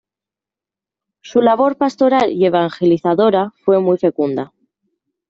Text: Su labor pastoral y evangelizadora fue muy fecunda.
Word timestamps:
Su 1.21 1.43
labor 1.43 1.77
pastoral 1.77 2.31
y 2.31 2.47
evangelizadora 2.47 3.53
fue 3.63 3.79
muy 3.79 3.99
fecunda. 3.99 4.51